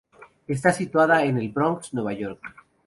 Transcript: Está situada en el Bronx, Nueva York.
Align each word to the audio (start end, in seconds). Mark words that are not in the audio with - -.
Está 0.47 0.73
situada 0.73 1.23
en 1.25 1.37
el 1.37 1.49
Bronx, 1.49 1.93
Nueva 1.93 2.13
York. 2.13 2.41